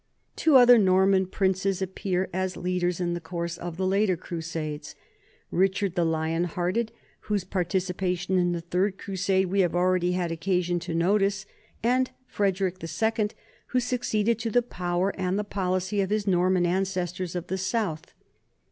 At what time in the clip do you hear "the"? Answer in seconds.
3.13-3.21, 3.77-3.85, 5.93-6.03, 8.51-8.61, 14.49-14.63, 15.37-15.43, 17.45-17.59